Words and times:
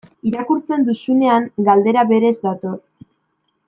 Irakurtzen 0.29 0.85
duzunean, 0.87 1.47
galdera 1.69 2.07
berez 2.15 2.35
dator. 2.49 2.79